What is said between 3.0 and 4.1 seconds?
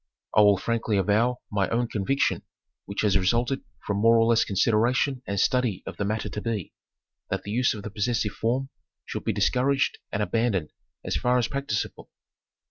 has resulted from